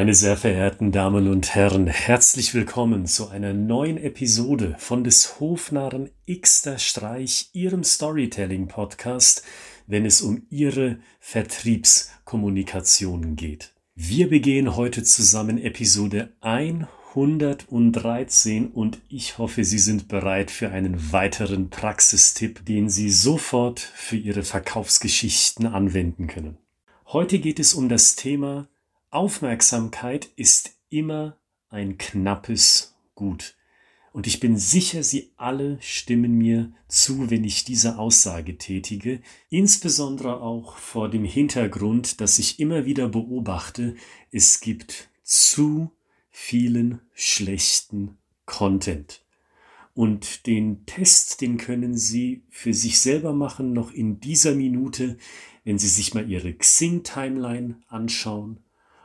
[0.00, 6.08] Meine sehr verehrten Damen und Herren, herzlich willkommen zu einer neuen Episode von des Hofnarren
[6.26, 9.44] Xter Streich, Ihrem Storytelling-Podcast,
[9.86, 13.74] wenn es um Ihre Vertriebskommunikation geht.
[13.94, 21.68] Wir begehen heute zusammen Episode 113 und ich hoffe, Sie sind bereit für einen weiteren
[21.68, 26.56] Praxistipp, den Sie sofort für Ihre Verkaufsgeschichten anwenden können.
[27.08, 28.66] Heute geht es um das Thema
[29.12, 31.36] Aufmerksamkeit ist immer
[31.68, 33.56] ein knappes Gut.
[34.12, 40.40] Und ich bin sicher, Sie alle stimmen mir zu, wenn ich diese Aussage tätige, insbesondere
[40.40, 43.96] auch vor dem Hintergrund, dass ich immer wieder beobachte,
[44.30, 45.90] es gibt zu
[46.30, 48.16] vielen schlechten
[48.46, 49.24] Content.
[49.92, 55.18] Und den Test, den können Sie für sich selber machen, noch in dieser Minute,
[55.64, 58.60] wenn Sie sich mal Ihre Xing-Timeline anschauen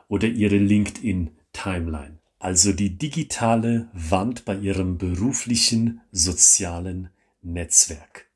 [0.08, 7.09] oder Ihre LinkedIn-Timeline, also die digitale Wand bei Ihrem beruflichen sozialen
[7.42, 8.28] Netzwerk.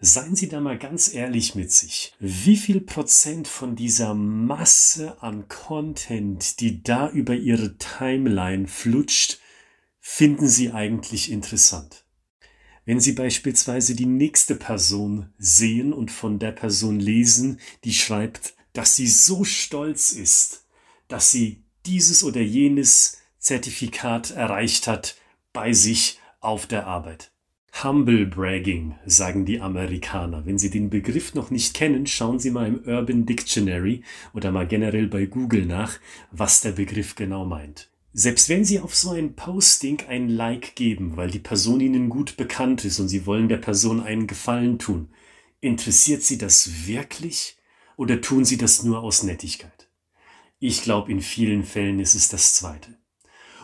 [0.00, 2.14] Seien Sie da mal ganz ehrlich mit sich.
[2.18, 9.38] Wie viel Prozent von dieser Masse an Content, die da über Ihre Timeline flutscht,
[10.00, 12.04] finden Sie eigentlich interessant?
[12.84, 18.96] Wenn Sie beispielsweise die nächste Person sehen und von der Person lesen, die schreibt, dass
[18.96, 20.63] sie so stolz ist,
[21.08, 25.16] dass sie dieses oder jenes Zertifikat erreicht hat
[25.52, 27.30] bei sich auf der Arbeit.
[27.82, 30.46] Humble Bragging, sagen die Amerikaner.
[30.46, 34.66] Wenn Sie den Begriff noch nicht kennen, schauen Sie mal im Urban Dictionary oder mal
[34.66, 35.98] generell bei Google nach,
[36.30, 37.90] was der Begriff genau meint.
[38.12, 42.36] Selbst wenn Sie auf so ein Posting ein Like geben, weil die Person Ihnen gut
[42.36, 45.08] bekannt ist und Sie wollen der Person einen Gefallen tun,
[45.60, 47.56] interessiert Sie das wirklich
[47.96, 49.88] oder tun Sie das nur aus Nettigkeit?
[50.66, 52.96] Ich glaube, in vielen Fällen ist es das Zweite.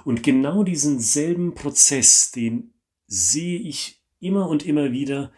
[0.04, 2.74] Und genau diesen selben Prozess, den
[3.06, 5.32] sehe ich immer und immer wieder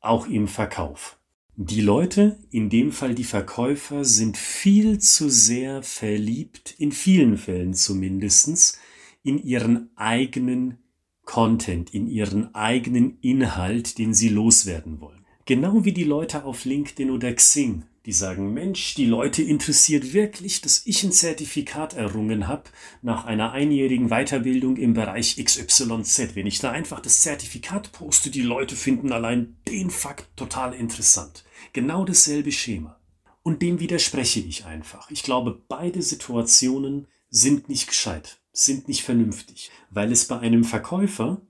[0.00, 1.20] auch im Verkauf.
[1.54, 7.72] Die Leute, in dem Fall die Verkäufer, sind viel zu sehr verliebt, in vielen Fällen
[7.72, 8.76] zumindestens,
[9.22, 10.78] in ihren eigenen
[11.24, 15.24] Content, in ihren eigenen Inhalt, den sie loswerden wollen.
[15.44, 20.60] Genau wie die Leute auf LinkedIn oder Xing die sagen, Mensch, die Leute interessiert wirklich,
[20.60, 22.70] dass ich ein Zertifikat errungen habe
[23.02, 26.36] nach einer einjährigen Weiterbildung im Bereich XYZ.
[26.36, 31.44] Wenn ich da einfach das Zertifikat poste, die Leute finden allein den Fakt total interessant.
[31.72, 33.00] Genau dasselbe Schema.
[33.42, 35.10] Und dem widerspreche ich einfach.
[35.10, 41.40] Ich glaube, beide Situationen sind nicht gescheit, sind nicht vernünftig, weil es bei einem Verkäufer,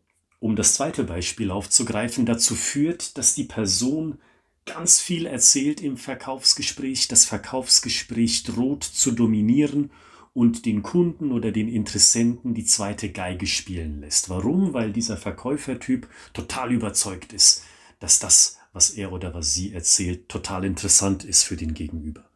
[0.41, 4.19] um das zweite Beispiel aufzugreifen, dazu führt, dass die Person
[4.67, 7.09] ganz viel erzählt im Verkaufsgespräch.
[7.09, 9.91] Das Verkaufsgespräch droht zu dominieren
[10.35, 14.29] und den Kunden oder den Interessenten die zweite Geige spielen lässt.
[14.29, 14.75] Warum?
[14.75, 17.63] Weil dieser Verkäufertyp total überzeugt ist,
[18.01, 22.29] dass das, was er oder was sie erzählt, total interessant ist für den Gegenüber.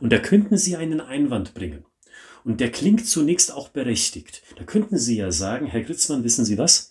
[0.00, 1.84] Und da könnten Sie einen Einwand bringen.
[2.44, 4.42] Und der klingt zunächst auch berechtigt.
[4.56, 6.87] Da könnten Sie ja sagen, Herr Gritzmann, wissen Sie was?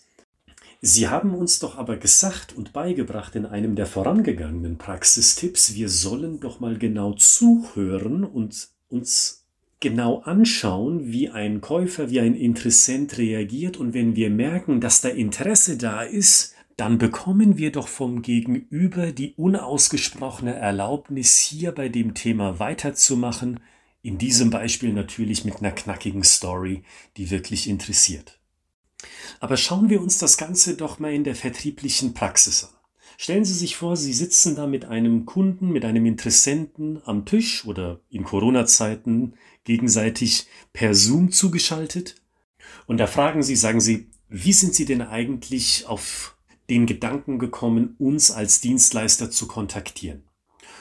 [0.80, 6.38] Sie haben uns doch aber gesagt und beigebracht in einem der vorangegangenen Praxistipps, wir sollen
[6.38, 9.44] doch mal genau zuhören und uns
[9.80, 15.08] genau anschauen, wie ein Käufer, wie ein Interessent reagiert und wenn wir merken, dass da
[15.08, 22.14] Interesse da ist, dann bekommen wir doch vom Gegenüber die unausgesprochene Erlaubnis, hier bei dem
[22.14, 23.58] Thema weiterzumachen,
[24.02, 26.84] in diesem Beispiel natürlich mit einer knackigen Story,
[27.16, 28.37] die wirklich interessiert.
[29.40, 32.70] Aber schauen wir uns das Ganze doch mal in der vertrieblichen Praxis an.
[33.16, 37.66] Stellen Sie sich vor, Sie sitzen da mit einem Kunden, mit einem Interessenten am Tisch
[37.66, 42.14] oder in Corona-Zeiten gegenseitig per Zoom zugeschaltet.
[42.86, 46.36] Und da fragen Sie, sagen Sie, wie sind Sie denn eigentlich auf
[46.70, 50.27] den Gedanken gekommen, uns als Dienstleister zu kontaktieren?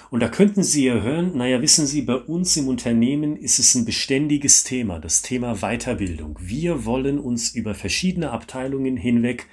[0.09, 3.75] Und da könnten Sie ja hören, naja, wissen Sie, bei uns im Unternehmen ist es
[3.75, 6.37] ein beständiges Thema, das Thema Weiterbildung.
[6.41, 9.47] Wir wollen uns über verschiedene Abteilungen hinweg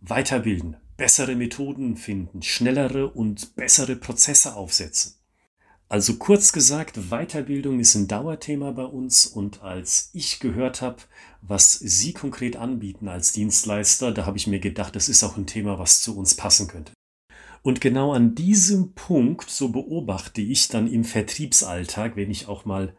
[0.00, 5.14] weiterbilden, bessere Methoden finden, schnellere und bessere Prozesse aufsetzen.
[5.88, 10.98] Also kurz gesagt, Weiterbildung ist ein Dauerthema bei uns und als ich gehört habe,
[11.40, 15.46] was Sie konkret anbieten als Dienstleister, da habe ich mir gedacht, das ist auch ein
[15.46, 16.92] Thema, was zu uns passen könnte.
[17.62, 22.96] Und genau an diesem Punkt, so beobachte ich dann im Vertriebsalltag, wenn ich auch mal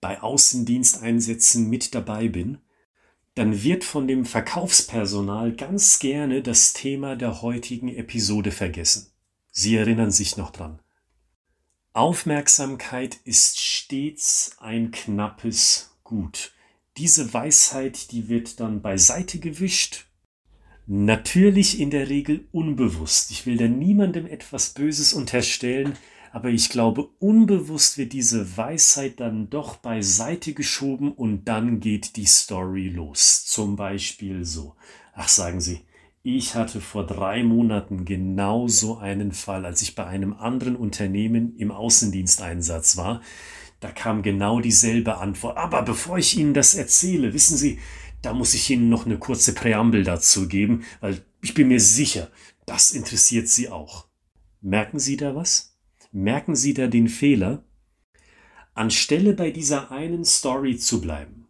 [0.00, 2.58] bei Außendiensteinsätzen mit dabei bin,
[3.34, 9.12] dann wird von dem Verkaufspersonal ganz gerne das Thema der heutigen Episode vergessen.
[9.52, 10.80] Sie erinnern sich noch dran.
[11.92, 16.52] Aufmerksamkeit ist stets ein knappes gut.
[16.96, 20.06] Diese Weisheit, die wird dann beiseite gewischt.
[20.92, 23.30] Natürlich in der Regel unbewusst.
[23.30, 25.96] Ich will da niemandem etwas Böses unterstellen,
[26.32, 32.26] aber ich glaube, unbewusst wird diese Weisheit dann doch beiseite geschoben und dann geht die
[32.26, 33.44] Story los.
[33.46, 34.74] Zum Beispiel so.
[35.14, 35.82] Ach, sagen Sie,
[36.24, 41.54] ich hatte vor drei Monaten genau so einen Fall, als ich bei einem anderen Unternehmen
[41.56, 43.20] im Außendiensteinsatz war.
[43.78, 45.56] Da kam genau dieselbe Antwort.
[45.56, 47.78] Aber bevor ich Ihnen das erzähle, wissen Sie,
[48.22, 52.30] da muss ich Ihnen noch eine kurze Präambel dazu geben, weil ich bin mir sicher,
[52.66, 54.06] das interessiert Sie auch.
[54.60, 55.76] Merken Sie da was?
[56.12, 57.64] Merken Sie da den Fehler?
[58.74, 61.40] Anstelle bei dieser einen Story zu bleiben,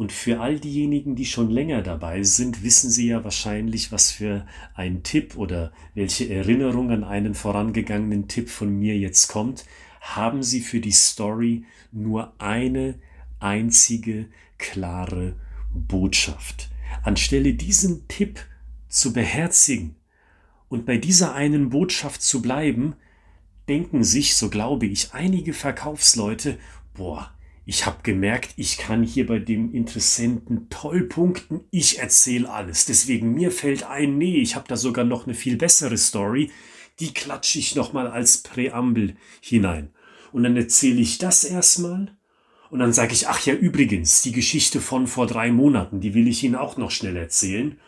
[0.00, 4.46] und für all diejenigen, die schon länger dabei sind, wissen Sie ja wahrscheinlich, was für
[4.72, 9.66] ein Tipp oder welche Erinnerung an einen vorangegangenen Tipp von mir jetzt kommt.
[10.00, 12.94] Haben Sie für die Story nur eine
[13.40, 15.34] einzige klare
[15.72, 16.68] Botschaft.
[17.02, 18.40] Anstelle diesen Tipp
[18.88, 19.96] zu beherzigen
[20.68, 22.94] und bei dieser einen Botschaft zu bleiben,
[23.68, 26.58] denken sich, so glaube ich, einige Verkaufsleute,
[26.94, 27.32] boah,
[27.66, 31.60] ich habe gemerkt, ich kann hier bei dem Interessenten toll punkten.
[31.70, 32.86] Ich erzähle alles.
[32.86, 36.50] Deswegen mir fällt ein, nee, ich habe da sogar noch eine viel bessere Story.
[36.98, 39.90] Die klatsche ich noch mal als Präambel hinein.
[40.32, 42.16] Und dann erzähle ich das erstmal.
[42.70, 46.28] Und dann sage ich, ach ja, übrigens, die Geschichte von vor drei Monaten, die will
[46.28, 47.78] ich Ihnen auch noch schnell erzählen.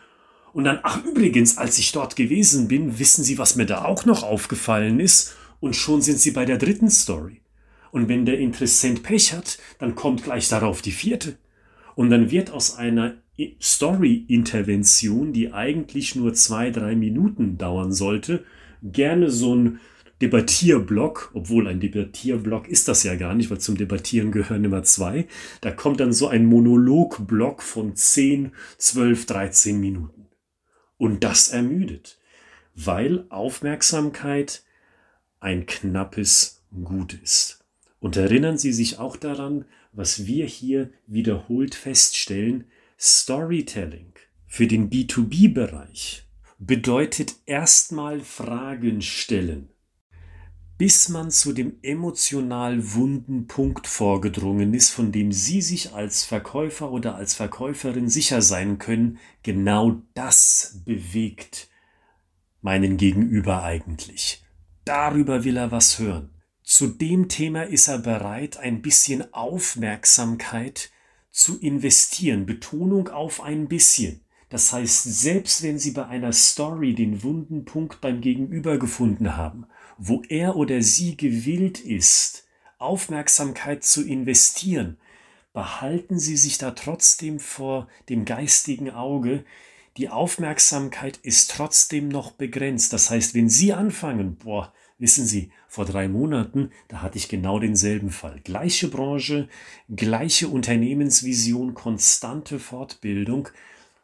[0.51, 4.05] Und dann, ach übrigens, als ich dort gewesen bin, wissen Sie, was mir da auch
[4.05, 5.35] noch aufgefallen ist?
[5.61, 7.41] Und schon sind Sie bei der dritten Story.
[7.91, 11.37] Und wenn der Interessent Pech hat, dann kommt gleich darauf die vierte.
[11.95, 13.15] Und dann wird aus einer
[13.61, 18.43] Story-Intervention, die eigentlich nur zwei, drei Minuten dauern sollte,
[18.83, 19.79] gerne so ein
[20.21, 25.27] Debattierblock, obwohl ein Debattierblock ist das ja gar nicht, weil zum Debattieren gehören immer zwei.
[25.61, 30.27] Da kommt dann so ein Monologblock von 10, 12, 13 Minuten.
[30.97, 32.19] Und das ermüdet,
[32.75, 34.63] weil Aufmerksamkeit
[35.39, 37.65] ein knappes Gut ist.
[37.99, 42.65] Und erinnern Sie sich auch daran, was wir hier wiederholt feststellen,
[42.99, 44.13] Storytelling
[44.47, 46.23] für den B2B-Bereich
[46.59, 49.69] bedeutet erstmal Fragen stellen,
[50.77, 56.91] bis man zu dem emotional wunden Punkt vorgedrungen ist, von dem Sie sich als Verkäufer
[56.91, 61.69] oder als Verkäuferin sicher sein können, genau das bewegt
[62.61, 64.43] meinen Gegenüber eigentlich.
[64.85, 66.29] Darüber will er was hören.
[66.63, 70.91] Zu dem Thema ist er bereit, ein bisschen Aufmerksamkeit
[71.29, 72.45] zu investieren.
[72.45, 74.21] Betonung auf ein bisschen.
[74.49, 79.65] Das heißt, selbst wenn Sie bei einer Story den wunden Punkt beim Gegenüber gefunden haben,
[79.97, 82.45] wo er oder sie gewillt ist,
[82.77, 84.97] Aufmerksamkeit zu investieren,
[85.53, 89.45] behalten Sie sich da trotzdem vor dem geistigen Auge,
[89.97, 92.91] die Aufmerksamkeit ist trotzdem noch begrenzt.
[92.93, 94.73] Das heißt, wenn Sie anfangen, boah,
[95.03, 98.39] Wissen Sie, vor drei Monaten, da hatte ich genau denselben Fall.
[98.41, 99.49] Gleiche Branche,
[99.93, 103.49] gleiche Unternehmensvision, konstante Fortbildung.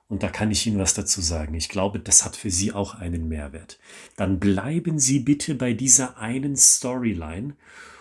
[0.09, 1.53] Und da kann ich Ihnen was dazu sagen.
[1.53, 3.79] Ich glaube, das hat für Sie auch einen Mehrwert.
[4.17, 7.55] Dann bleiben Sie bitte bei dieser einen Storyline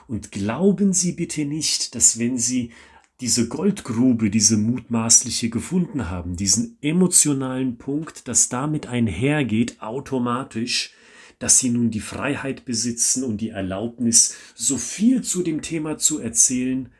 [0.08, 2.72] und glauben Sie bitte nicht, dass wenn Sie
[3.20, 10.94] diese Goldgrube, diese mutmaßliche gefunden haben, diesen emotionalen Punkt, dass damit einhergeht automatisch,
[11.38, 16.20] dass sie nun die Freiheit besitzen und die Erlaubnis, so viel zu dem Thema zu
[16.20, 16.90] erzählen,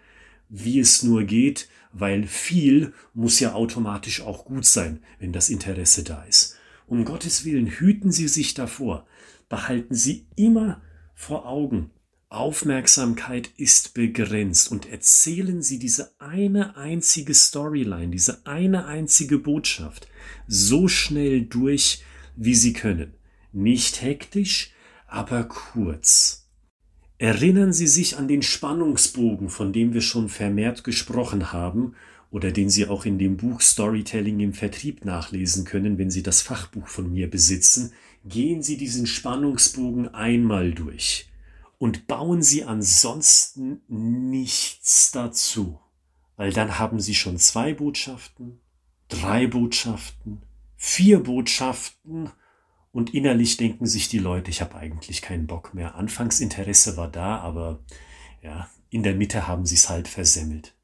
[0.49, 6.05] wie es nur geht, weil viel muss ja automatisch auch gut sein, wenn das Interesse
[6.05, 6.57] da ist.
[6.87, 9.07] Um Gottes Willen hüten Sie sich davor,
[9.49, 10.81] behalten Sie immer
[11.15, 11.91] vor Augen,
[12.31, 20.09] Aufmerksamkeit ist begrenzt und erzählen Sie diese eine einzige Storyline, diese eine einzige Botschaft
[20.47, 22.05] so schnell durch,
[22.37, 23.15] wie Sie können.
[23.53, 24.75] Nicht hektisch,
[25.07, 26.48] aber kurz.
[27.19, 31.97] Erinnern Sie sich an den Spannungsbogen, von dem wir schon vermehrt gesprochen haben
[32.31, 36.43] oder den Sie auch in dem Buch Storytelling im Vertrieb nachlesen können, wenn Sie das
[36.43, 37.93] Fachbuch von mir besitzen.
[38.25, 41.29] Gehen Sie diesen Spannungsbogen einmal durch
[41.79, 45.81] und bauen Sie ansonsten nichts dazu,
[46.37, 48.61] weil dann haben Sie schon zwei Botschaften,
[49.09, 50.43] drei Botschaften,
[50.77, 52.31] vier Botschaften
[52.93, 55.95] und innerlich denken sich die Leute, ich habe eigentlich keinen Bock mehr.
[55.95, 57.81] Anfangsinteresse war da, aber
[58.43, 60.75] ja, in der Mitte haben sie es halt versemmelt.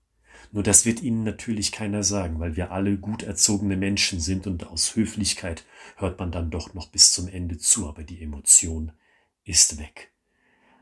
[0.53, 4.67] Nur das wird ihnen natürlich keiner sagen, weil wir alle gut erzogene Menschen sind und
[4.69, 5.65] aus Höflichkeit
[5.97, 8.93] hört man dann doch noch bis zum Ende zu, aber die Emotion
[9.45, 10.13] ist weg.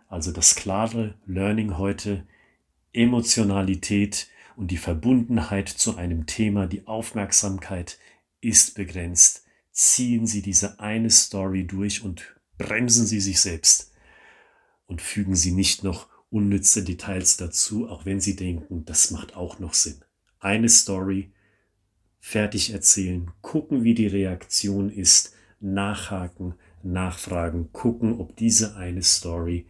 [0.08, 2.26] Also das klare Learning heute,
[2.92, 7.98] Emotionalität und die Verbundenheit zu einem Thema, die Aufmerksamkeit
[8.42, 9.41] ist begrenzt.
[9.72, 13.92] Ziehen Sie diese eine Story durch und bremsen Sie sich selbst
[14.86, 19.58] und fügen Sie nicht noch unnütze Details dazu, auch wenn Sie denken, das macht auch
[19.58, 20.04] noch Sinn.
[20.40, 21.32] Eine Story,
[22.20, 29.66] fertig erzählen, gucken, wie die Reaktion ist, nachhaken, nachfragen, gucken, ob diese eine Story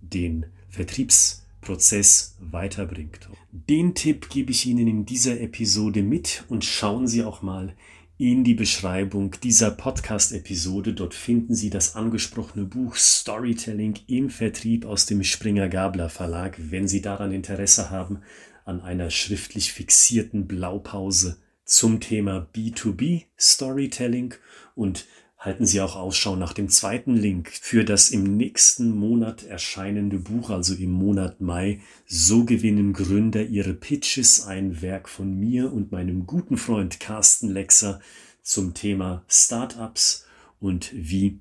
[0.00, 3.28] den Vertriebsprozess weiterbringt.
[3.50, 7.74] Den Tipp gebe ich Ihnen in dieser Episode mit und schauen Sie auch mal
[8.18, 10.92] in die Beschreibung dieser Podcast-Episode.
[10.92, 16.56] Dort finden Sie das angesprochene Buch Storytelling im Vertrieb aus dem Springer Gabler Verlag.
[16.58, 18.22] Wenn Sie daran Interesse haben,
[18.64, 24.34] an einer schriftlich fixierten Blaupause zum Thema B2B Storytelling
[24.74, 25.06] und
[25.38, 30.50] halten Sie auch Ausschau nach dem zweiten Link für das im nächsten Monat erscheinende Buch,
[30.50, 31.80] also im Monat Mai.
[32.06, 38.00] So gewinnen Gründer ihre Pitches, ein Werk von mir und meinem guten Freund Carsten Lexer
[38.42, 40.26] zum Thema Startups
[40.58, 41.38] und wie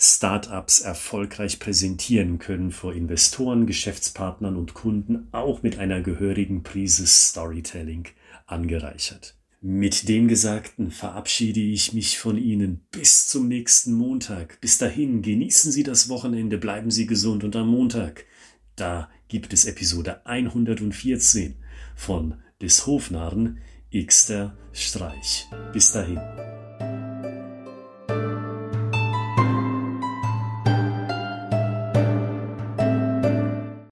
[0.00, 8.06] Startups erfolgreich präsentieren können vor Investoren, Geschäftspartnern und Kunden, auch mit einer gehörigen Prise Storytelling
[8.46, 9.37] angereichert.
[9.60, 14.60] Mit dem Gesagten verabschiede ich mich von Ihnen bis zum nächsten Montag.
[14.60, 18.24] Bis dahin genießen Sie das Wochenende, bleiben Sie gesund und am Montag,
[18.76, 21.56] da gibt es Episode 114
[21.96, 23.58] von des Hofnarren
[23.92, 25.46] Xter Streich.
[25.72, 26.20] Bis dahin.